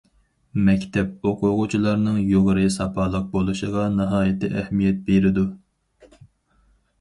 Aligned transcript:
مەكتەپ 0.67 1.27
ئوقۇغۇچىلارنىڭ 1.31 2.15
يۇقىرى 2.29 2.63
ساپالىق 2.77 3.27
بولۇشىغا 3.35 3.85
ناھايىتى 3.99 4.51
ئەھمىيەت 4.63 5.05
بېرىدۇ. 5.11 5.45